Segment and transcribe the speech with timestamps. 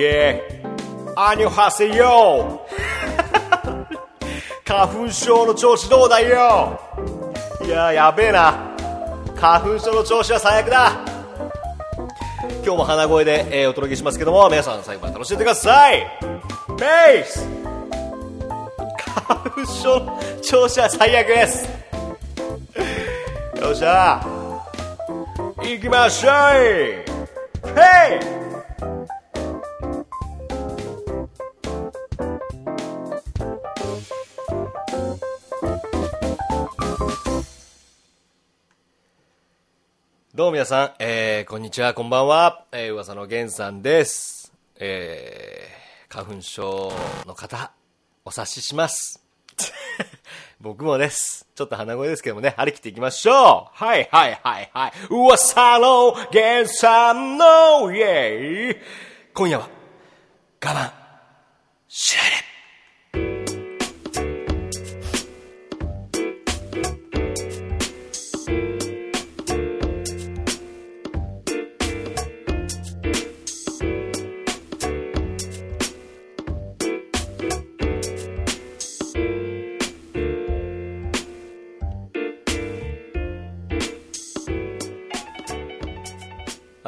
[0.00, 0.62] え
[1.16, 2.66] アニョハセヨ
[4.64, 6.80] 花粉症の調子どうだよ?
[7.64, 8.70] いややべえな.
[9.36, 10.92] 花粉症の調子は最悪だ.
[12.64, 16.06] 今日も鼻声で、えーお届けしますけども皆さん最後まで楽しんでください.
[16.78, 17.46] ベース
[19.26, 21.68] 花粉症の調子は最悪です.
[23.60, 24.24] よっしゃ。
[25.62, 26.32] 行きましょう
[27.74, 28.31] ヘイ
[40.34, 44.50] どうも皆さん、えー、こんにちは、こんばんは、えー、噂の源さんです。
[44.76, 46.90] えー、花粉症
[47.26, 47.70] の方、
[48.24, 49.22] お察しします。
[50.58, 51.46] 僕もです。
[51.54, 54.92] ちょっと鼻声ですけどもね、張り切っていきましょうはいはいはいはい。
[55.10, 58.76] 噂の源さんのイェイ
[59.34, 59.68] 今夜は、
[60.64, 60.92] 我慢
[61.88, 62.51] しない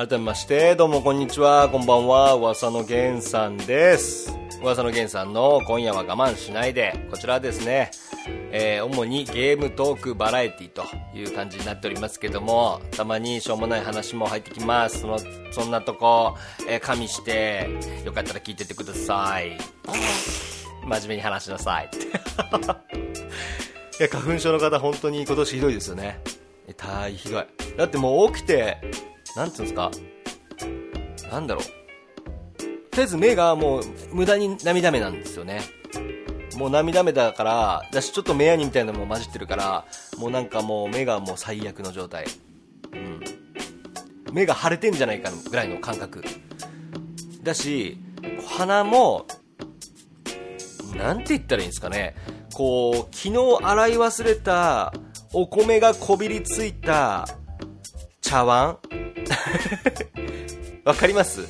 [0.07, 4.37] 改めまして、どうもこんにちは、こんばんは、噂の源さんです。
[4.61, 7.91] 噂の源さんの今夜は我慢しないで、こちらですね、
[8.53, 10.85] えー主にゲームトークバラエティと
[11.17, 15.01] いう感じになっておりますけども、たまにしょうもない話も入ってきます。
[15.01, 15.19] その、
[15.53, 16.37] そんなとこ、
[16.69, 17.71] えー加味して、
[18.05, 19.57] よかったら聞いててください。
[20.83, 21.89] 真面目に話しなさい。
[23.99, 26.21] いや、花粉症の方本当に今年ひどいですよね。
[26.69, 27.47] えたいひどい。
[27.79, 28.77] だってもう起きて、
[29.37, 29.91] なんていうんですか
[31.31, 31.65] なんだろう。
[32.91, 33.83] とりあえず目がもう
[34.13, 35.63] 無駄に涙目なんですよね。
[36.57, 39.85] もう涙目だから、だしちょっと目やにみたいなのも混じってるから、
[40.17, 42.27] もうなんかもう目がもう最悪の状態。
[42.93, 43.21] うん。
[44.33, 46.23] 目が腫れてんじゃないかぐらいの感覚。
[47.43, 47.99] だし、
[48.47, 49.27] 鼻も、
[50.97, 52.15] なんて言ったらいいんですかね。
[52.53, 54.93] こう、昨日洗い忘れた
[55.33, 57.27] お米がこびりついた
[58.21, 58.79] 茶碗
[60.85, 61.47] わかります？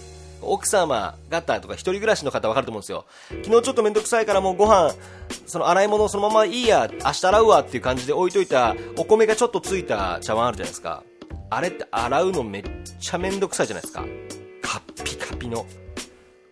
[0.47, 3.07] 奥様方とか一人暮らしの方わかると思うんですよ。
[3.45, 4.95] 昨日ちょっとめんどくさいからもうご飯、
[5.47, 11.03] その洗い物そのままいいや、明日洗うわっていう感じで置いといたお米がちょっとついた茶碗あるじゃないですか。
[11.49, 12.63] あれって洗うのめっ
[13.01, 14.05] ちゃめんどくさいじゃないですか。
[14.61, 15.65] カッピカピの。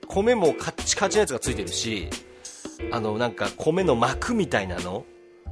[0.09, 2.09] 米もカッチカチのやつがついてるし、
[2.91, 5.05] あの、なんか米の膜みたいなの？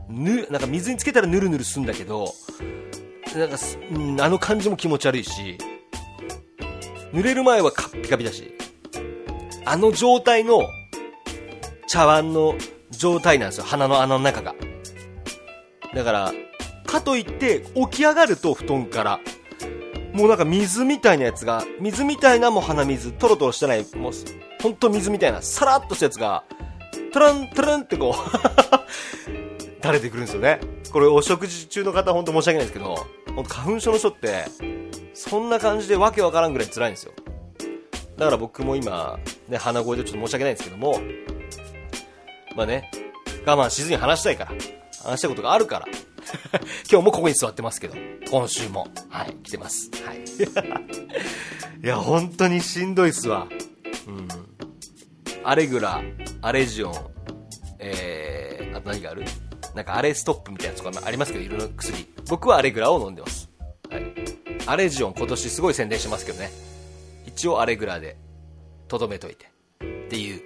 [0.08, 2.34] ぬ、なんか水につけたらヌルヌルすんだけど、
[3.36, 3.56] なんか、
[3.92, 5.58] うんあの感じも気持ち悪いし、
[7.12, 8.54] 濡れる前はカッピカピだし、
[9.64, 10.62] あの状態の
[11.86, 12.54] 茶碗の
[12.90, 14.54] 状態なんですよ、鼻の穴の中が。
[15.94, 16.32] だから、
[16.86, 19.20] かといって起き上がると布団から、
[20.12, 24.12] もうなんか水みたいなやつが、水みたいなもう鼻水、トロトロしてない、もう、
[24.60, 26.44] ほんと水みたいな、さらっとしたやつが、
[27.12, 28.76] トラントランってこう、
[29.82, 30.60] 垂れてくるんですよね。
[30.92, 34.44] これお食事中の方ほんと申し訳ないですけど、ほんと花粉症の人って、
[35.14, 37.12] そんな感じでわけわからんぐらい辛いんですよ。
[38.16, 39.18] だから僕も今、
[39.48, 41.00] ね、鼻声でちょっと申し訳ないんですけども、
[42.54, 42.90] まあね、
[43.46, 44.52] 我慢しずに話したいから、
[45.02, 45.86] 話したいことがあるから、
[46.90, 47.94] 今日もここに座ってますけど、
[48.30, 49.90] 今週も、はい、来てます。
[50.04, 50.20] はい。
[51.82, 53.46] いや、本当にしんどいっすわ。
[54.06, 54.28] うん。
[55.42, 56.02] アレグラ、
[56.42, 56.94] アレジオン、
[57.78, 59.24] えー、あと何がある？
[59.74, 62.06] なんかアレストップみたいなやつとかありますけど、いろいろ薬。
[62.28, 63.48] 僕はアレグラを飲んでます。
[63.90, 64.04] はい。
[64.66, 66.50] アレジオン今年すごい宣伝してますけどね。
[67.26, 68.16] 一応アレグラで、
[68.88, 69.46] とどめといて。
[69.46, 70.42] っていう、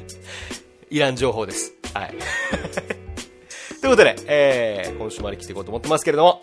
[0.90, 1.72] いらん情報です。
[1.94, 2.14] はい。
[3.80, 6.40] ということで、えー、今週まで来ていこうと思ってますけれども、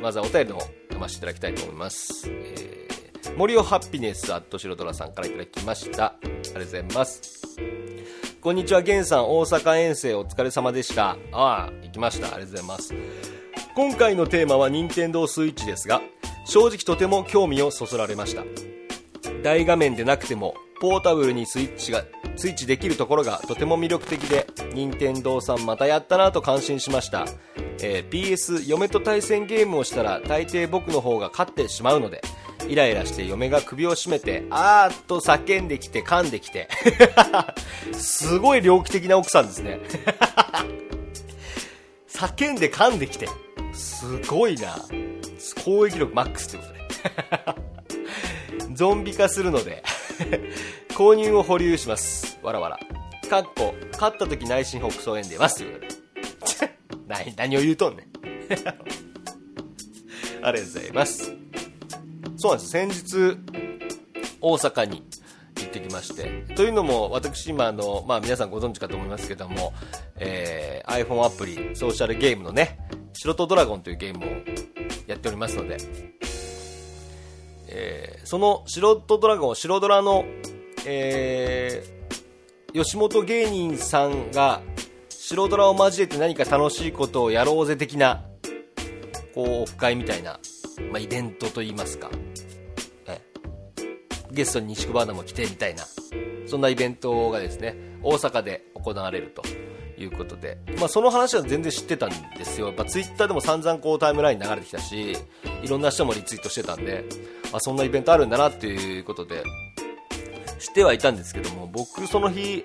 [0.00, 2.28] まずはお便りの方、読ませていただきたいと思います。
[2.28, 6.06] えー、森尾ハッピネスアットシロドラさんからいただきました。
[6.06, 7.45] ありがとうございます。
[8.46, 11.16] こんにちは、ゲンさん、大阪遠征お疲れ様でした。
[11.32, 12.28] ああ、行きました。
[12.28, 12.94] ありがとうございます。
[13.74, 16.00] 今回のテーマは任天堂スイッチですが、
[16.44, 18.44] 正直とても興味をそそられました。
[19.42, 22.04] 大画面でなくても、ポータブルにスイッチが、
[22.36, 27.26] スイッチできるところがとても魅力的で、任天堂さんまたやったなと感心しました。
[27.82, 32.22] えー PS、嫁と対戦ゲームをしたら大抵僕の方が勝ってしまうので、
[32.68, 36.68] イライラして嫁が首を絞めて、あーっと叫んできて噛んできて。
[37.92, 39.80] すごい猟奇的な奥さんですね。
[42.08, 43.28] 叫んで噛んできて。
[43.72, 44.76] すごいな。
[45.64, 46.76] 攻撃力マックスってことね。
[48.74, 49.82] ゾンビ化するので
[50.90, 52.78] 購入を保留しますわらわら
[53.28, 55.86] かっこ勝った時内心北総園出ますというこ
[56.46, 56.70] とで
[57.06, 58.06] 何何を言うとんねん
[60.42, 61.45] ありがとうございます
[62.46, 62.70] そうなんです。
[62.70, 63.38] 先日
[64.40, 65.02] 大阪に
[65.56, 66.54] 行ってきまして。
[66.54, 69.72] というのも私今あの、まあ、皆さんご存知かと思いますけども、
[70.16, 72.78] えー、iPhone アプリソーシャルゲームのね
[73.14, 74.28] 白とドラゴンというゲームを
[75.08, 75.78] やっておりますので、
[77.68, 80.24] えー、その白とドラゴン白ドラの、
[80.86, 84.62] えー、吉本芸人さんが
[85.10, 88.22] 白ドラを交えて何か楽しいことをやろうぜ的な
[89.34, 90.38] こうオフ会みたいな、
[90.92, 92.08] まあ、イベントといいますか。
[94.36, 95.84] ゲストに西久バーナも来てみたいな、
[96.46, 99.42] そんなイベントがですね、大阪で行われると
[99.98, 102.66] いうことで、まあ、その話は全然知ってたんですよ。
[102.66, 105.16] やっぱツイッターでも散々こうタイムライン流れてきたし、
[105.62, 107.04] いろんな人もリツイートしてたんで、
[107.52, 109.42] あ、そんなイベントあるんだなっていうことで、
[110.58, 112.64] 知ってはいたんですけども、僕その日、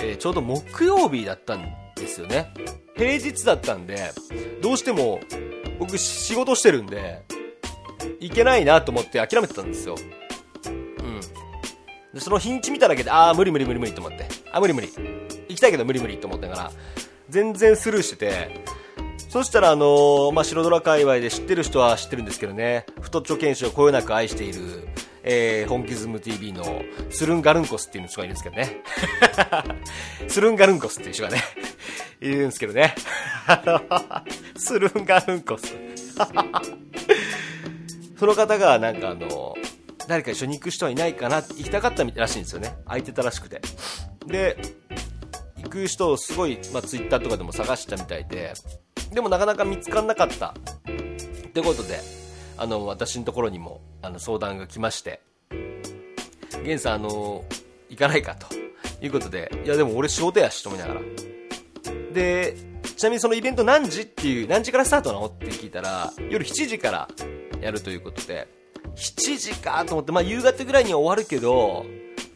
[0.00, 1.64] えー、ちょうど木曜日だったん
[1.96, 2.52] ですよね。
[2.96, 4.10] 平日だったんで、
[4.60, 5.20] どうしても
[5.78, 7.22] 僕仕事してるんで、
[8.20, 9.94] 行けないなと思って諦めてたんですよ。
[12.14, 14.26] で、その日にち見ただけで、ああ、無理無理無理無理と思って。
[14.52, 14.88] あ、無理無理。
[15.48, 16.72] 行きたいけど無理無理と思ってから、
[17.28, 18.64] 全然スルーしてて、
[19.32, 24.86] そしたらあのー、まあ、白ドラ界隈で知ってる人は知ってるんですけどね、太っちょ剣士をこよなく愛している、
[25.22, 28.82] えー、本気ズム TV のスルンガルンコスっていう人がいるんですけどね。
[30.28, 31.42] スルンガルンコスっていう人がね、
[32.20, 32.94] いるんですけどね。
[34.54, 35.74] スルンガルンコス。
[38.18, 39.54] その方がなんかあの、
[40.08, 42.76] 誰か一緒に行く人はいないかな行きたかったらしいんですよね。
[42.86, 43.60] 空いてたらしくて。
[44.26, 44.56] で
[45.62, 48.54] 行く人をすごい、まあ、ツイッターとかでも探したみたいで。
[49.12, 50.52] でもなかなか見つからなかったっ
[51.52, 52.00] てことで
[52.56, 55.20] あの私のところにもあの相談が来まして。
[56.62, 57.44] 源さんあの
[57.88, 58.46] 行かないかと
[59.00, 59.50] いうことで。
[59.64, 61.00] いやでも俺仕事やしと思いながら。
[62.12, 62.56] で
[62.96, 67.08] ちなみにそのイベント何時っていう何時からスタートなのって聞いたら夜7時から
[67.60, 68.61] やるということで。
[68.96, 71.86] 7時かと思って、まあ、夕方ぐらいには終わるけど、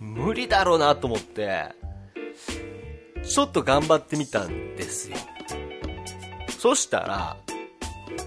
[0.00, 1.74] 無理だろうなと思って、
[3.22, 5.16] ちょっと頑張ってみたんですよ。
[6.58, 7.36] そしたら、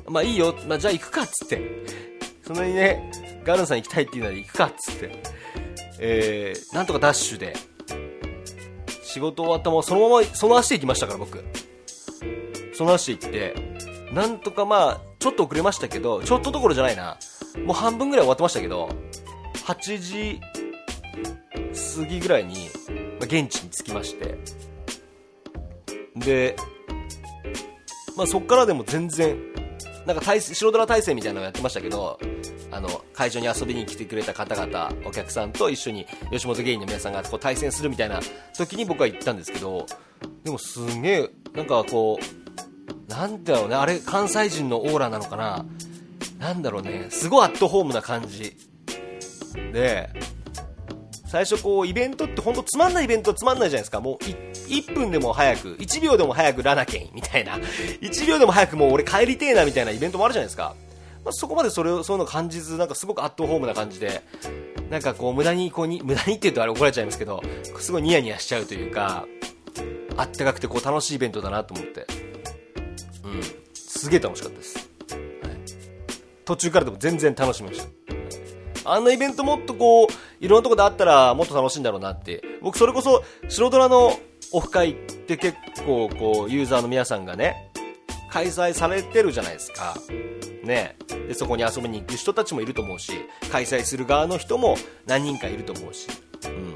[0.08, 1.62] まあいいよ、まあ、じゃあ行くかっつって、
[2.46, 3.12] そんなにね、
[3.44, 5.24] ガルンさん行きたいって言うなら行くかっつって、
[6.00, 7.56] えー、なんとかダッシュで、
[9.04, 11.44] 仕事終わったもそのまま、その足で行きましたから僕。
[12.74, 17.18] その足で行って、なんとかまあ、ちょっと遅れましたけど、ちょっとどころじゃないな。
[17.66, 18.90] もう半分ぐらい終わってましたけど、
[19.66, 20.42] 8時
[21.98, 22.70] 過ぎぐらいに、
[23.20, 24.38] ま、現地に着きまして、
[26.16, 26.56] で、
[28.16, 29.38] まあ、そっからでも全然、
[30.06, 32.20] なんか対白ドラ対戦みたいなのをやってましたけど、
[32.72, 38.20] あの、会場に遊びに来てくれた方々、お客さんと一緒に吉本芸人の皆さんがこう対戦するみたいな
[38.58, 39.86] 時に僕は行ったんですけど、
[40.44, 45.66] でもすげえ、なんかこう、なんだろうね、あれ関西人のオーラなのかな。
[46.40, 48.56] なんだろうね、すごいアットホームな感じ。
[49.74, 50.10] で、
[51.28, 54.00] 最初こう、イベントって本当つまんないイベントつまんないじゃないですか。
[54.00, 57.58] もう1分でも早く、1秒でも早くラナケンみたいな。
[57.58, 60.76] 1秒でも早くもう俺帰りてえなみたいなイベントもあるじゃないですか。
[61.26, 64.22] まあ、そこまでそれを、そういうの感じず、なんかすごくアットホームな感じで、
[64.90, 67.44] なんかこう、無駄にこうに、無駄にって言うとあれ怒られちゃいますけど、
[67.80, 69.26] すごいニヤニヤしちゃうというか、
[70.16, 72.08] あったかくてこう楽しいイベントだなと思って。
[73.24, 73.42] うん。
[73.74, 74.89] すげえ楽しかったです。
[76.50, 77.84] 途中からでも全然楽しみまし
[78.84, 78.92] た。
[78.92, 80.08] あんなイベントもっとこう、
[80.40, 82.44] いろんなとこであったらもっと楽しいんだろうなって。
[82.64, 84.18] 僕それこそ、白ドラの
[84.52, 87.72] オフ会って結構こう、ユーザーの皆さんがね、
[88.32, 89.96] 開催されてるじゃないですか。
[90.64, 90.96] ね
[91.28, 93.12] で、そこに遊びに行く人たちもいると思うし、
[93.52, 94.76] 開催する側の人も
[95.06, 96.08] 何人かいると思うし。
[96.46, 96.74] うん。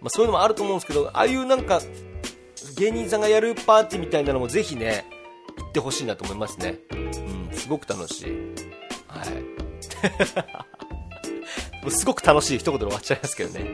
[0.00, 1.82] まあそういうのもあると思うんですけど、ああいうなんか、
[2.78, 5.04] 芸人さんがやるパーティーみたいなのもぜひね、
[5.74, 6.78] ってほしいなと思いますね。
[7.52, 8.30] すごく楽しい。
[9.08, 9.28] はい。
[11.90, 13.66] すごく楽しい一言で終わっちゃいますけどね。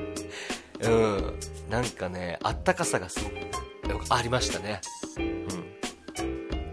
[0.80, 1.38] うん。
[1.68, 3.28] なんかね、あったかさがすご
[3.98, 4.80] くありましたね。
[5.18, 5.46] うん。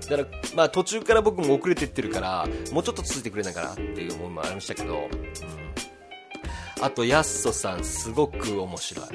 [0.10, 5.00] だから、まあ途中から僕も遅れてってるから、もうちょっと続いてくれないかなっていう思いもありましたけど、う
[6.82, 6.82] ん。
[6.82, 9.08] あと、やっそさん、すごく面白い。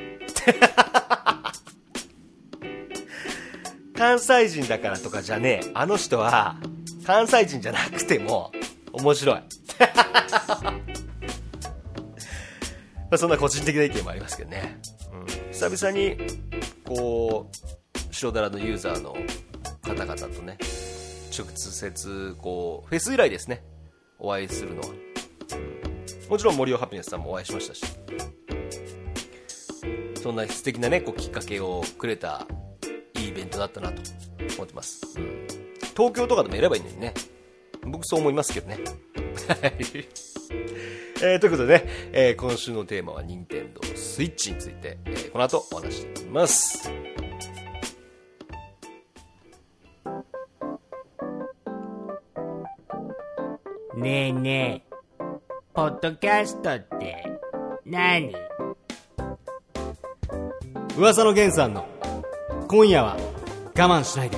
[4.03, 5.71] 関西人だからとかじゃねえ。
[5.75, 6.57] あの人は、
[7.07, 8.51] 関西人じゃなくても、
[8.93, 9.39] 面白い。
[13.09, 14.81] まそんな個人的な意見もありますけどね。
[15.13, 16.17] うん、久々に、
[16.85, 17.53] こう、
[18.13, 19.17] 白ダラのユーザーの
[19.83, 20.59] 方々とね、
[21.33, 23.63] 直接、こう、フェス以来ですね、
[24.19, 24.89] お会いするのは。
[26.29, 27.85] もちろん森尾ハピネスさんもお会いしましたし。
[30.21, 32.49] そんな素敵なね、こうきっかけをくれた
[33.63, 34.03] いいイベントだったなと
[34.57, 35.01] 思ってます。
[35.17, 35.47] うん、
[35.97, 37.15] 東京とかでもやればいいのにね。
[37.85, 38.79] 僕そう思いますけどね。
[41.25, 46.91] えー、ということでね、えー、今週のテーマは任天堂 switch について、えー、この後お話していきます。
[53.97, 54.95] ねえねえ、
[55.75, 57.25] ポッドキャストって
[57.85, 58.35] 何？
[60.97, 61.87] 噂の源さんの
[62.69, 63.42] 今夜は我
[63.75, 64.37] 慢しないで。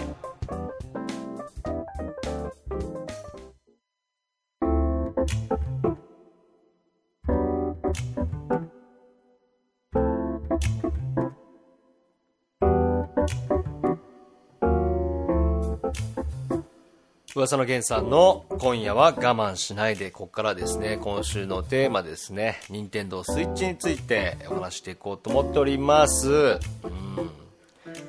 [17.37, 26.29] 噂の源さんの今夜は我慢しないで、ここからですね、今週のテーマですね、任天堂スイッチについてお話していこうと思っております。
[26.29, 26.59] うん。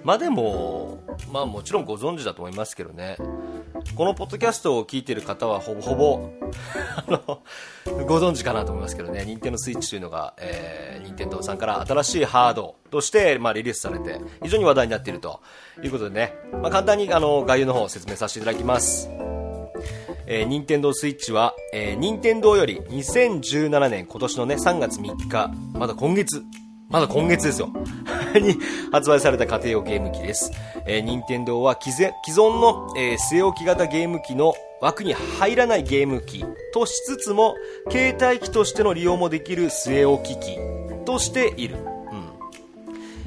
[0.03, 0.99] まあでも、
[1.31, 3.17] まあもちろんご存知だと思いますけどね、
[3.95, 6.29] このポッドキャストを聞いてる方はほぼほぼ
[6.95, 7.41] あの、
[8.05, 15.41] ご存知かなと思いますけどね、任天堂スイッチというのが、えー、任天堂さんから新しいハードとして、まあ、リリースされて、非常に話題になっていると
[15.83, 19.09] いうことでね、まあ、簡単にあの概要の方を説明させていただきます。
[20.27, 26.43] えー、任天堂スイッチは、えー、任天堂より2017年今年のね、3月3日、まだ今月、
[26.89, 27.69] まだ今月ですよ。
[28.39, 28.57] に
[28.91, 30.51] 発売された家庭用ゲーム機です。
[30.85, 37.55] えー、任天堂は既存の、えー、据え置き型ゲーム機の枠に入らないゲーム機としつつも、
[37.89, 40.57] 携帯機としての利用もできる据え置き機
[41.05, 41.77] としている。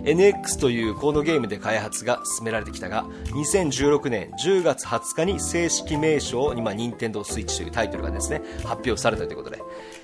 [0.03, 9.61] NX というコードゲームで開発が進められてきたが2016年10月20日に正式名称を今任天堂スイッチというタイトルがですね発表されたということで、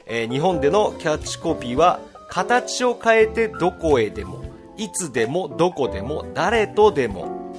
[0.06, 7.54] えー、日本でのキャッチコピーは形を変えてどこへでもいつでもどこでも誰とでも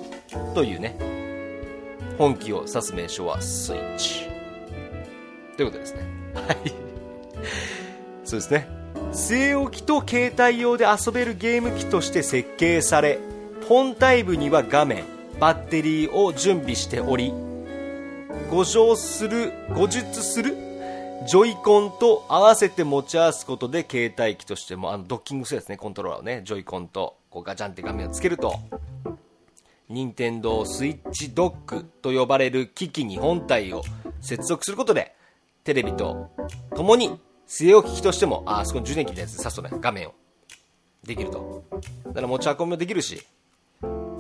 [0.54, 0.98] というね
[2.18, 4.28] 本気を指す名称はスイッチ。
[5.58, 6.02] ということですね。
[6.34, 6.58] はい。
[8.24, 8.68] そうですね。
[9.12, 13.20] 据え置きと携帯用で遊べるゲーム機として設計され
[13.68, 15.04] 本体部には画面
[15.40, 17.34] バッテリーを準備しており
[18.50, 20.65] 誤乗する誤述する
[21.28, 28.60] ジョイコンと合わせて持ち合わすことで携帯機としてもあのドッキングするやつねコントローラーをねジョイコンとこうガチャンって画面をつけると。
[29.88, 33.84] 任天堂スイッチドックと呼ばれる機器に本体を
[34.20, 35.14] 接続することで
[35.64, 36.32] テレビと
[36.76, 39.56] 共に据え置き機としても、あ、そこに充電器のやつで挿す。
[39.58, 40.14] とね、画面を。
[41.04, 41.64] できると。
[42.08, 43.22] だから持ち運びもできるし、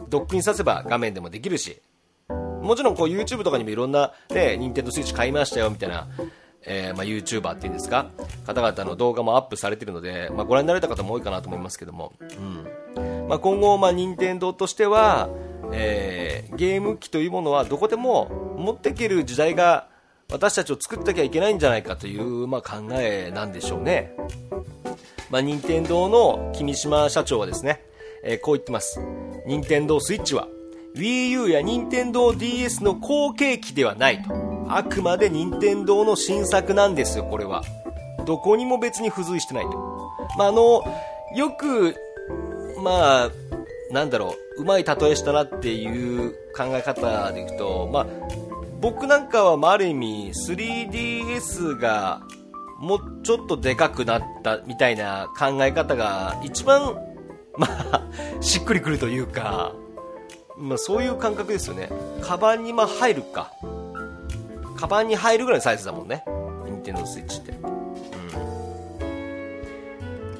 [0.09, 1.81] ドックに挿せば画面でもできるし、
[2.29, 6.07] もちろんこう YouTube とかにもいろんなね、任天堂スイッチ買いましたよみたいな、
[6.67, 8.07] えー、まあ YouTuber っていうんですか、
[8.45, 13.27] 方々の動画もアップされているので、まあご覧になれた方も多いかなと思いますけども、うん。
[13.27, 15.29] まあ今後、まあ任天堂としては、
[15.72, 19.88] えー、ゲーム機というものはどこでも持っていける時代が
[20.31, 24.13] 私たちを作ってなきゃいけないんじゃないかという、まあ、考えなんでしょうね。
[25.29, 27.84] まあ、任天堂の君島社長はですね、
[28.24, 29.00] えー、こう言ってます。
[29.45, 30.48] 任天堂スイッチは
[30.95, 34.54] Wii U や任天堂 DS の後継機ではないと。
[34.67, 37.63] あくまで任天堂の新作なんですよ、これは。
[38.25, 40.12] どこにも別に付随してないと。
[40.38, 40.84] まあ、あの、
[41.36, 41.95] よく、
[42.84, 43.31] まあ、
[43.91, 48.07] なんだろう、うまい例えしたなっていう考え方でいくと、まあ、
[48.81, 52.22] 僕なんかは、まあ、ある意味 3DS が
[52.79, 56.95] もうちょっとでかくなったみたいな考え方が一番、
[57.57, 58.07] まあ、
[58.41, 59.74] しっくりくるというか、
[60.57, 61.89] まあ、そういう感覚ですよね。
[62.22, 63.51] カバンにま入るか。
[64.75, 66.24] カバンに入るぐらいのサイズだもんね。
[66.65, 67.51] 任天堂スイッチって。
[67.51, 67.55] う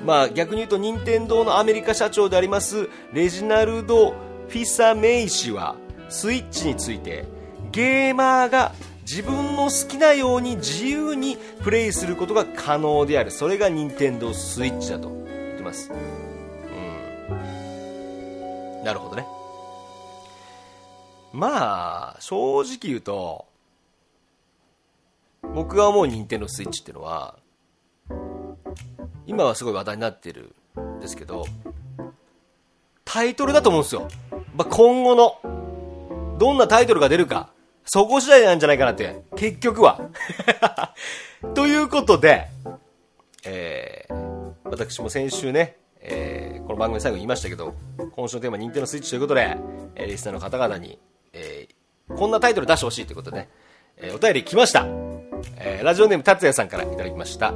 [0.01, 0.06] ん。
[0.06, 5.75] まあ逆に言うと任天堂のアメリカ社長でありますレジナルド・フィサメイ氏は
[6.10, 7.25] スイッチについて
[7.72, 15.96] ゲーマーが自分の好きなように自由にプレイすることが可能であるそれが任天堂スイッチだと言ってますう
[17.34, 19.25] んなるほどね
[21.34, 23.46] まあ正直言うと
[25.55, 27.39] 僕が思う任天堂スイッチっていうのは
[29.25, 31.45] 今はすごい話題になってるんですけど
[33.03, 34.07] タイトルだと思うんですよ、
[34.55, 40.09] まあ、今後のどんなタイトルが出るかそこ次第なんじゃないかなって、結局は。
[41.53, 42.47] ということで、
[43.45, 47.75] えー、私も先週ね、えー、この番組最後に言いましたけど、
[48.15, 49.55] 今週のテーマ、任天堂スイッチということで、
[49.95, 50.97] えー、リスナーの方々に、
[51.33, 53.50] えー、こんなタイトル出してほしいということでね、
[53.97, 55.14] えー、お便り来ました。
[55.57, 57.53] えー、ラジオネーム達也さんからいただきました。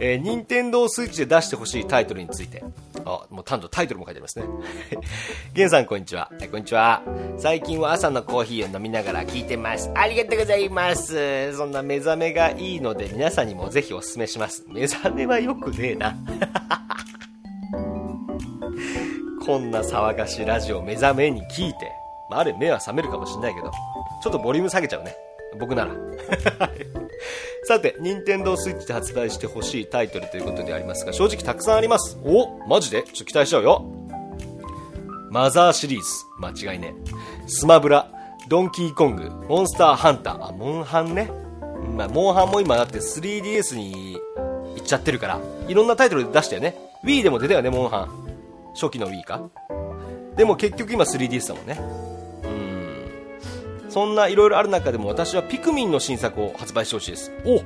[0.00, 2.62] えー、任天堂スイッチで出してほしいタイトルについて、
[3.04, 4.46] あ、もう単とタイトルも書いてありますね。
[5.54, 6.30] ゲンさんこんにちは。
[6.50, 7.02] こんにちは。
[7.38, 9.90] 最近は朝のコーヒーを飲みながら聞いてます。
[9.94, 11.56] ありがとうございます。
[11.56, 14.64] そんな目覚めがいいので皆さんにもぜひお勧めします。
[14.68, 16.16] 目覚めはよくねえな。
[19.44, 21.90] こんな騒がしいラジオ目覚めに聞いて、
[22.30, 23.70] まあ、あれ目は覚めるかもしんないけど、
[24.22, 25.16] ちょっとボリューム下げちゃうね。
[25.58, 25.92] 僕なら。
[27.64, 32.18] さて、任天堂スイッチで発売してほしいタイトルということでありますが、正直たくさんあります。
[32.24, 33.02] おマジで？
[33.02, 33.84] ちょっと期待しちゃうよ。
[35.30, 36.06] マザーシリーズ。
[36.38, 36.94] 間違いね。
[37.46, 38.10] スマブラ、
[38.48, 40.48] ドンキーコング、モンスターハンター。
[40.48, 41.30] あ、モンハンね。
[41.96, 44.18] まあ、モンハンも今だって 3DS に
[44.76, 46.76] 行っちゃってるから、いろんなタイトル出したよね。
[47.04, 48.08] Wii でも出たよね、モンハン。
[48.74, 49.42] 初期の Wii か。
[50.36, 52.07] でも結局今 3DS だもんね。
[53.98, 57.32] そんないろいろある中でも私はピクミンの新作を発売してほしいです。
[57.44, 57.62] お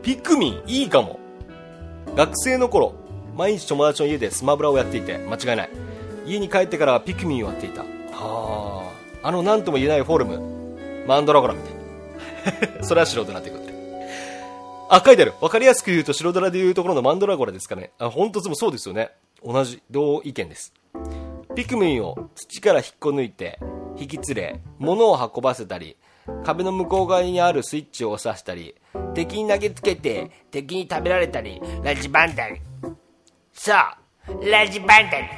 [0.00, 1.18] ピクミンいいかも
[2.14, 2.94] 学生の頃、
[3.36, 5.70] 毎日友達の家でスマブラをやっていて、間違いない。
[6.24, 7.82] 家に帰ってからはピクミンをやっていた。
[7.82, 8.92] は
[9.24, 9.26] あ。
[9.26, 11.04] あの何とも言えないフォルム。
[11.08, 12.84] マンドラゴラみたいな。
[12.86, 13.74] それは素人になってことで。
[14.88, 15.34] あ、書いてある。
[15.40, 17.90] わかりやすく言うと白ドラで言うところのマンドラゴラですかね。
[17.98, 19.10] あ、本当でもそうですよね。
[19.44, 20.72] 同じ、同意見です。
[21.56, 23.58] ピクミンを土から引っこ抜いて、
[23.96, 25.96] 引き連れ、物を運ばせたり、
[26.44, 28.74] 壁の向こう側にあるスイッチを押させたり、
[29.14, 32.60] 敵に投げつけて敵に食べられたり、ラジバンダリ。
[33.54, 35.28] そう、ラジバンダリ。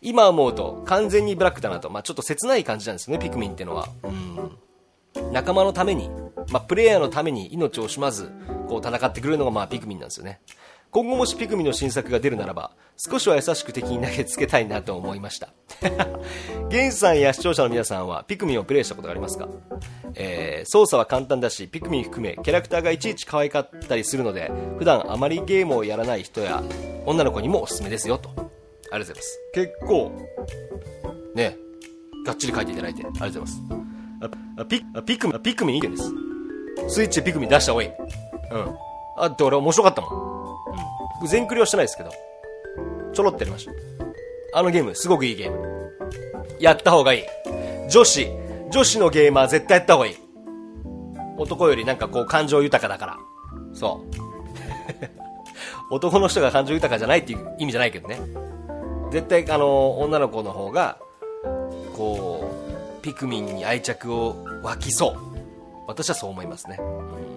[0.00, 3.88] 今思うと完全にブラックだなと、まあ、ちょっと切ない感じなんですね、ピクミンってのは。
[4.04, 5.32] うん。
[5.32, 6.08] 仲間のために、
[6.52, 8.30] まあ、プレイヤーのために命を惜しまず、
[8.68, 10.40] こう戦ってくれるのがまあピクミンなんですよね。
[10.90, 15.50] 今後もしピクミンの新作が出るならば、少しは優しく敵に投げつけたいなと思いました。
[16.68, 19.48] ゲンさんや視聴者の皆さんはピクミンをプレイしたことがありますか？
[20.14, 26.62] えー、操作は簡単だし、ピクミン含めキャラクターがいちいち可愛かったりするので、普段あまりゲームをやらない人や
[27.06, 28.30] 女の子にもおすすめですよと。
[28.30, 29.40] ありがとうございます。
[29.54, 30.12] 結構、
[31.36, 31.56] ね、
[32.26, 33.60] がっちり書いていただいて、ありがとうございます。
[34.58, 36.12] あピピクミン、ピクミンいい点です。
[36.88, 37.90] スイッチでピクミン出した方がいい。
[38.50, 38.89] うん。
[39.20, 40.08] あって俺面白かったも
[41.22, 41.26] ん。
[41.26, 42.10] 全クリはしてないですけど、
[43.12, 43.72] ちょろってやりました。
[44.54, 45.92] あのゲーム、すごくいいゲーム。
[46.58, 47.22] やった方がいい。
[47.90, 48.26] 女子、
[48.70, 50.16] 女子のゲーマー絶対やった方がいい。
[51.36, 53.18] 男よりなんかこう感情豊かだから。
[53.74, 54.00] そ
[55.90, 55.92] う。
[55.94, 58.20] 男の人が感情豊かじゃないっていう意味じゃないけどね。
[59.10, 60.98] 絶対あの、女の子の方が、
[61.96, 62.44] こ
[62.98, 65.16] う、ピクミンに愛着を湧きそう。
[65.86, 66.78] 私はそう思いますね。
[66.80, 67.29] うん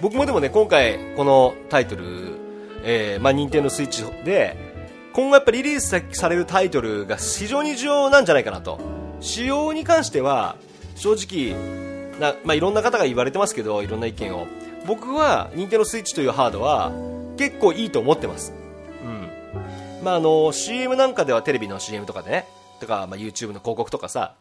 [0.00, 2.38] 僕もでもね、今回、このタイトル、
[2.84, 4.56] えー、まあ、任天堂スイッチで、
[5.12, 8.80] 今後やっぱりリリースされるタイトルが非常に重要なんじゃないかなと。
[9.20, 10.56] 仕様に関しては、
[10.94, 11.54] 正直、
[12.18, 14.46] な、まあ、いろんな方が言われてますけど、いろんな意見を。
[14.86, 16.92] 僕は、任天堂スイッチというハードは、
[17.36, 18.54] 結構いいと思ってます。
[19.04, 19.28] うん。
[20.02, 22.46] まあ、あの、CM なんかではテレビの CM とかでね、
[22.80, 24.36] とか、まあ、YouTube の広告とかさ、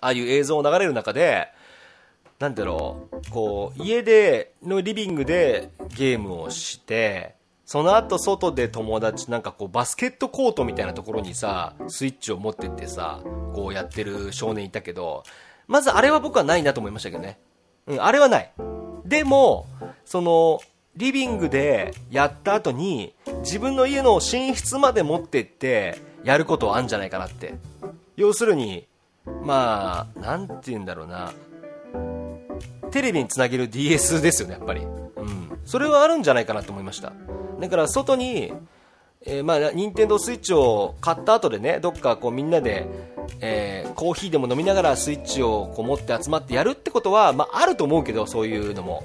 [0.00, 1.48] ああいう映像を流れる中で、
[2.38, 7.34] なんだろう、こう、家で、のリビングでゲームをして、
[7.68, 13.20] その後外で友達なんかこうバスケットコートみたいなところにさ、スイッチを持ってってさ、
[13.54, 15.22] こうやってる少年いたけど、
[15.66, 17.38] まずあれは僕はないなと思いましたけどね。
[17.86, 18.50] うん、あれはない。
[19.04, 19.66] でも、
[20.06, 20.60] その、
[20.96, 27.54] リビングでやった後に、自分の家の寝室まで持ってって、やることはあるんじゃないかなって。
[28.16, 28.86] 要するに、
[29.44, 31.32] まあ、なんて言うんだろうな。
[32.90, 34.80] テレビにつなげる DS ですよね、やっぱり。
[34.80, 35.58] うん。
[35.64, 37.12] それはあるんじゃないかなと思いました。
[37.60, 38.52] だから外に、
[39.24, 42.86] えー、まあ、任天堂スイッチを買った後でね、どっかこうみんなで、
[43.40, 49.02] えー、コーヒーでも飲みながらスイッチをこう持って集まってやるってことは、まあ、あると思うけど、そういうのも。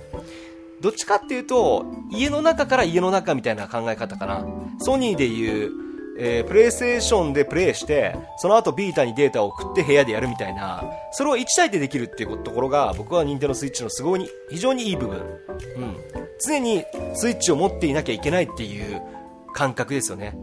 [0.81, 4.45] どっちかっていうと、家の中から家の中みたいな考え方かな。
[4.79, 5.71] ソニーでいう、
[6.19, 15.17] えー、プレイステーションでプレイして、その後ビータにデータを送って部屋でやるみたいな、それを1対でできるっていうところが、僕は任天堂スイッチのすごいに、非常にいい部分。
[15.17, 15.97] うん。
[16.45, 19.01] 常にスイッチを持っていなきゃいけないっていう
[19.53, 20.35] 感覚ですよね。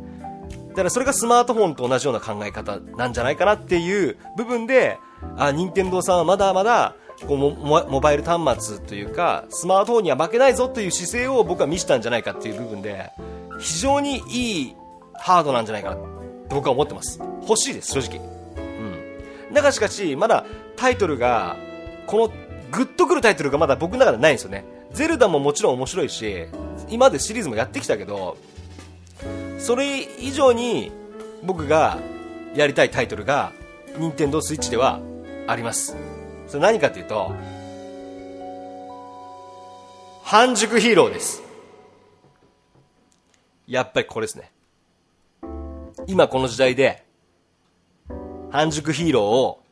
[0.71, 4.99] だからそれがスマートフォンと同じような考え方なんじゃないかなっていう部分で、
[5.37, 7.51] あ、任天堂さんはまだまだ、こうモ
[7.87, 13.11] モバイル端末というか、スマートフォンには負けないぞという姿勢を僕は見せたんじゃないかっていう部分で、
[13.59, 14.77] 非常にいい
[15.21, 16.05] ハードなんじゃないかなって
[16.49, 17.21] 僕は思ってます。
[17.43, 18.19] 欲しいです、正直。
[18.57, 19.55] うん。
[19.55, 20.45] だがしかし、まだ
[20.77, 21.57] タイトルが、
[22.07, 22.29] この
[22.73, 24.65] グッとくるタイトルがまだ僕の中でないんですよね。
[24.93, 26.47] ゼルダももちろん面白いし、
[26.89, 28.37] 今までシリーズもやってきたけど、
[29.59, 30.91] それ以上に
[31.43, 31.99] 僕が
[32.55, 33.53] やりたいタイトルが、
[33.99, 35.01] 任天堂スイッチでは
[35.47, 35.97] あります。
[36.49, 37.33] それ何かというと、
[40.25, 41.43] 半熟ヒーローです。
[43.67, 44.51] やっぱりこれですね。
[46.11, 47.05] 今この時代で、
[48.51, 49.63] 半熟ヒーローを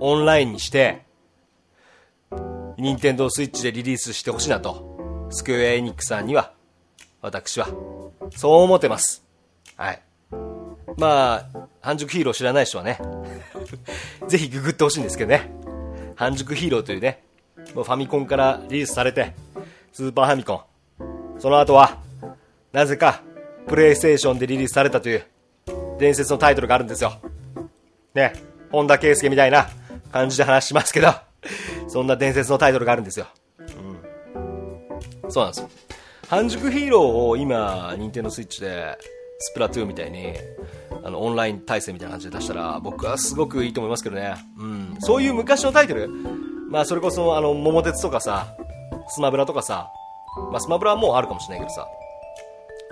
[0.00, 1.04] オンラインにして、
[2.76, 6.52] 任天堂スイッチでリリースしてほしいなと、スクエアエニックさんには、
[7.22, 7.68] 私は、
[8.34, 9.24] そう思ってます。
[9.76, 10.02] はい。
[10.96, 12.98] まあ、半熟ヒーロー知らない人はね、
[14.26, 15.48] ぜひググってほしいんですけどね。
[16.16, 17.22] 半熟ヒーローというね、
[17.72, 19.32] もうファミコンからリリースされて、
[19.92, 20.60] スーパーファミコン。
[21.38, 21.98] その後は、
[22.72, 23.22] なぜか、
[23.68, 25.24] プレイステーションでリリースされたという、
[25.98, 27.12] 伝説のタイトルがあるんですよ。
[28.14, 28.32] ね、
[28.70, 29.68] 本田圭佑みたいな
[30.10, 31.12] 感じで話しますけど、
[31.88, 33.26] そんな伝説のタイトルがあるんですよ。
[33.58, 33.62] う
[35.28, 35.30] ん。
[35.30, 35.70] そうなんですよ。
[36.28, 38.98] 半熟ヒーローを今、任天堂スイッチで、
[39.40, 40.34] スプラトゥーンみたいに、
[41.04, 44.34] あの、オンライン対戦みたいな感じで出したら、僕はすごくいいと思いますけどね。
[44.58, 44.96] うん。
[45.00, 46.08] そういう昔のタイトル、
[46.70, 48.54] まあ、それこそ、あの、桃鉄とかさ、
[49.08, 49.90] スマブラとかさ、
[50.50, 51.86] まあ、スマブラはもうあるかもしれないけどさ、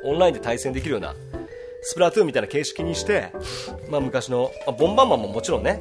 [0.04, 1.14] オンラインで対戦できるような、
[1.82, 3.32] スプラトゥーンみたいな形式にして、
[3.90, 5.80] まあ、昔の、まあ、ボンバンマンももちろんね、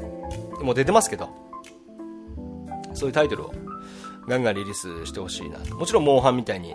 [0.62, 1.30] もう出てますけど、
[2.93, 3.54] そういうタイトルを
[4.28, 5.60] ガンガンリリースしてほしいな。
[5.75, 6.71] もちろん、モンハンみたいに、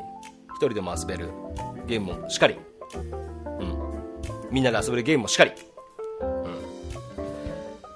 [0.57, 1.29] 一人でも遊べる
[1.87, 2.57] ゲームもしっかり、
[2.95, 3.79] うん。
[4.51, 5.53] みんなで遊べるゲームもしっかり、
[6.21, 6.59] うん。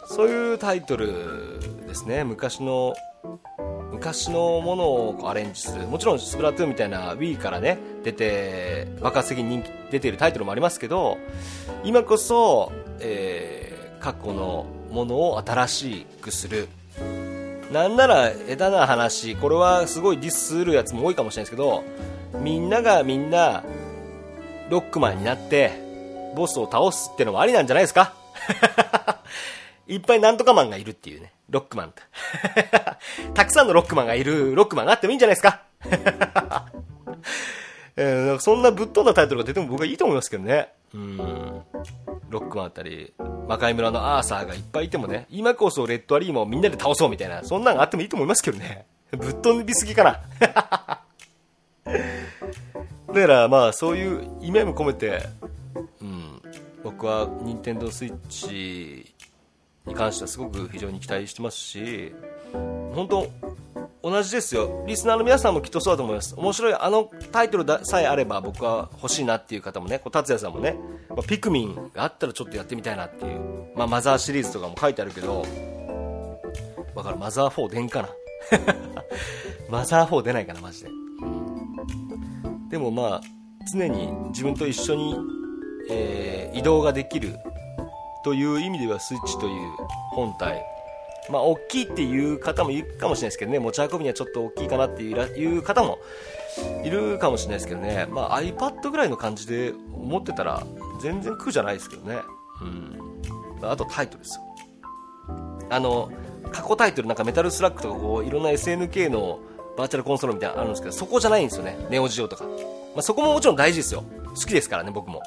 [0.07, 2.24] そういうタイトルですね。
[2.24, 2.94] 昔の
[4.05, 5.87] 昔のものをアレンジする。
[5.87, 11.17] もちろんスプラトゥーンみたいな Wii からね出て爆発的に人気出ているタイトルもありますけど
[11.85, 16.69] 今こそ、えー、過去のものを新しくする。
[17.73, 21.83] なんなら下手な話これはすごいディスするやつも多いかもしれないですけど
[22.38, 23.64] みんながみんな
[24.69, 25.73] ロックマンになって
[26.37, 28.12] ボスを倒すってのもありなんじゃないですか？
[29.88, 31.33] いっぱいなんとかマンがいるっていうね。
[31.48, 31.94] ロックマン。
[33.35, 35.62] たくさんのロックマンがいるロックマンがあってもいいんじゃないですか
[37.96, 40.72] えー、そんなぶっ飛んだタイトルが出ても僕はいいと思いますけどね。
[40.94, 41.16] うん。
[42.28, 43.12] ロックマンあったり、
[43.46, 48.87] 魔界村のアーサーがいっぱいいてもね、今こそレッドアリーマをみんなで倒そうみたいな、そんなんがあってもいいと思いますけどね。
[49.12, 50.20] ぶっ飛びすぎかな。
[51.85, 55.22] だからまあそういう意味も込めて、
[56.00, 56.42] うん、
[56.83, 59.13] 僕は任天堂スイッチ
[59.87, 62.14] に関してはすごく非常に期待してますし
[62.94, 63.31] 本当
[64.03, 64.85] 同じですよ。
[64.87, 66.35] リスナーの皆さんもきっとそうだと思います。
[66.37, 70.77] 面白いあのタイトルさえあれば僕は欲しいなっていう方もねこう達也さんもね、
[71.09, 73.40] まあ、ピクミンがあったらちょっとやってみたいなっていう、
[73.75, 75.47] まあ、マザーシリーズとかも書いてあるけど
[76.94, 78.09] だからマザー4出んかな？
[79.70, 80.90] マザー4出ないかなマジで。
[82.68, 83.20] でもまあ
[83.73, 85.16] 常に自分と一緒に、
[85.88, 87.38] えー、移動ができる
[88.24, 89.70] という意味ではスイッチという
[90.10, 90.64] 本体
[91.30, 95.98] まあ、大きいっていう方もいるかもしれないですけどね、持ち運ぶにはちょっと大きいかなっていう方も
[96.84, 100.66] いるかもしれないですけどね、まあ、iPad ぐらいの感じで思ってたら
[101.00, 102.18] 全然苦じゃないですけどね。
[102.60, 103.70] うん。
[103.70, 104.42] あとタイトルですよ。
[105.70, 106.12] あの、
[106.52, 109.40] 過去タイトルなんかメタルスラックとかこういろんな SNK の
[109.78, 111.76] バーチャルコンソールみたいなのあるんですけど、そこじゃないんですよね。
[111.88, 112.44] ネオジオとか。
[112.44, 112.50] ま
[112.98, 114.04] あ、そこももちろん大事ですよ。
[114.28, 115.22] 好きですからね、僕も。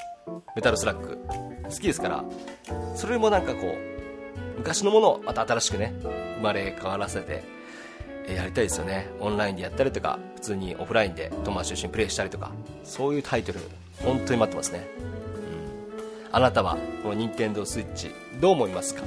[0.56, 1.47] メタルスラック。
[1.70, 2.24] 好きですから。
[2.96, 5.94] それもなんかこう、昔のものをまた新しくね、
[6.38, 7.44] 生まれ変わらせて、
[8.28, 9.10] えやりたいですよね。
[9.20, 12.52] オンラインでやったりとか、普通にオフラインで友達と一緒にプレイしたりとか、
[12.84, 13.60] そういうタイトル、
[14.04, 14.88] 本当に待ってますね。
[14.98, 16.36] うん。
[16.36, 19.04] あなたは、この任天堂 switch どう思いますか？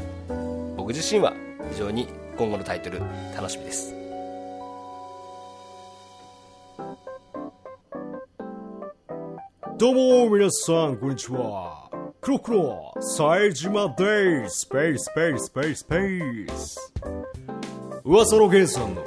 [0.76, 1.34] 僕自身は
[1.72, 3.00] 非常に今後のタイトル
[3.36, 3.94] 楽しみです。
[9.76, 11.79] どうも皆さん、こんにちは。
[12.30, 14.60] クロクロ、冴島です。
[14.60, 16.92] スペース、ペース、ペース、スペース。
[18.04, 19.04] 噂の源さんの、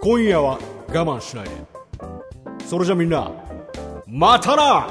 [0.00, 0.56] 今夜は
[0.86, 1.50] 我慢しないで。
[2.66, 3.32] それじゃみんな、
[4.06, 4.86] またな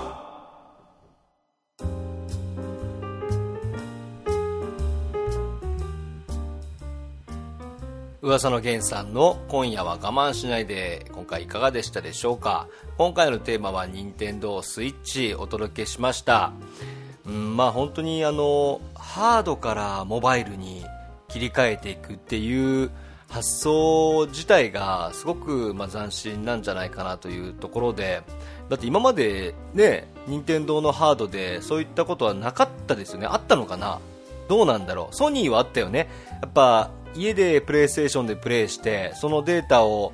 [8.21, 12.67] 噂の源さんの今夜は我慢しないで今回いかがでしたでしょうか？
[12.97, 16.51] 今回のテーマは任天堂スイッチお届けしました
[17.29, 20.83] うんまあ、本当にあのハードからモバイルに
[21.27, 22.89] 切り替えていくっていう
[23.29, 28.23] 発想自体がすごくまあ斬新なんじゃないかなというところで
[28.69, 33.27] だって今までね任天堂のハードでそういったことはなかったですよね。
[33.27, 33.99] あったのかな？
[34.47, 35.15] どうなんだろう？
[35.15, 36.09] ソニーはあったよね。
[36.41, 40.13] やっぱ家でプレイステーションでプレイしてそのデータを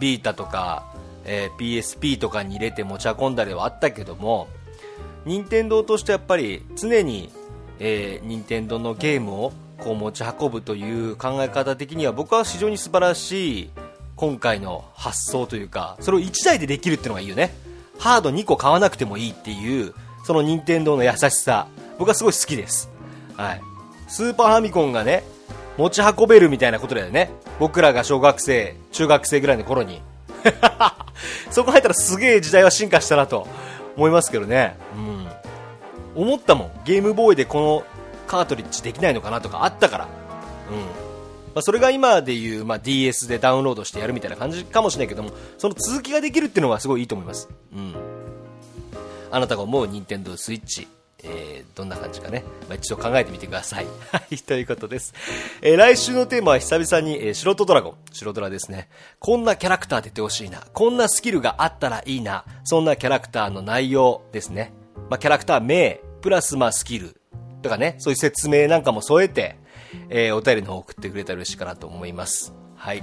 [0.00, 0.92] ビータとか、
[1.24, 4.46] えー、PSP とかに入れて持ち運んだりはあったけども
[5.26, 7.30] 任天堂としてやっぱり常に、
[7.78, 13.70] えー、任天堂のゲームをこう持ち運ぶという考え方的には僕は非常に素晴らしい
[14.14, 17.52] 今回の発想というかそれを1台でできるっていうのがいいよね
[17.98, 19.92] ハード2個買わなくてもいいっていう
[20.26, 22.90] その任天堂の優しさ、僕はすごい好きです。
[23.36, 23.62] はい。
[24.08, 25.22] スーパーファミコンがね、
[25.76, 27.30] 持ち運べるみたいなことだよね。
[27.60, 30.02] 僕らが小学生、中学生ぐらいの頃に。
[31.52, 33.46] そこ入ったらすげえ時代は進化したなと
[33.96, 34.76] 思いますけどね。
[34.96, 35.15] うん。
[36.16, 36.70] 思ったもん。
[36.84, 37.84] ゲームボーイでこの
[38.26, 40.04] カートリッジできないのかなとかあったから。
[40.04, 41.06] うん。
[41.56, 47.48] まあ、それが今でいう、まあ、DS でダウンロードしてやるみたいな感じかもしれないけども、その続きができるっていうのがすごいいいと思います。
[47.72, 47.94] うん。
[49.30, 50.86] あなたが思う任天堂スイッチ、
[51.22, 53.86] えー、どんな感じかね、まあ、一度考えてみてください。
[54.12, 55.14] はい、ということです。
[55.62, 58.88] えー、来週のテーマは久々に、えー、素人ドラゴン、白ドラですね。
[59.18, 64.72] こんなキャラクター出てほしいな、こんなスキルがあったらいいな、そんなキャラクターの内容ですね。
[65.08, 67.20] まあ、キャラクター名、プラスまあスキル
[67.62, 69.56] とかね、そういう説明なんかも添えて、
[70.08, 72.52] えー、お便りの方送ってくれたら嬉しいかなと思います。
[72.76, 73.02] はい。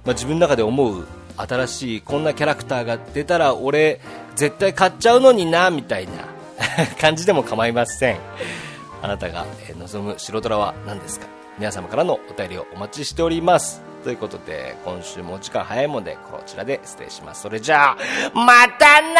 [0.05, 1.07] まあ、自分の中で思う
[1.37, 4.01] 新しいこんなキャラクターが出たら俺
[4.37, 6.13] 絶対買っちゃうのになみたいな
[7.01, 8.19] 感じでも構いません。
[9.03, 9.45] あなたが
[9.79, 11.27] 望む白虎は何ですか？
[11.59, 13.83] 皆様からのお便りをお待ちしております。
[14.07, 17.43] ということで今週もお時間早いもんでこちらで失礼します。
[17.43, 17.97] それじゃあ
[18.33, 19.19] またな